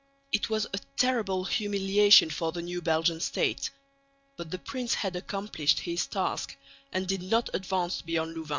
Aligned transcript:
It 0.31 0.49
was 0.49 0.65
a 0.73 0.79
terrible 0.97 1.43
humiliation 1.45 2.31
for 2.31 2.51
the 2.51 2.63
new 2.63 2.81
Belgian 2.81 3.19
state. 3.19 3.69
But 4.35 4.49
the 4.49 4.57
prince 4.57 4.95
had 4.95 5.15
accomplished 5.15 5.81
his 5.81 6.07
task 6.07 6.57
and 6.91 7.05
did 7.05 7.21
not 7.21 7.51
advance 7.53 8.01
beyond 8.01 8.33
Louvain. 8.33 8.49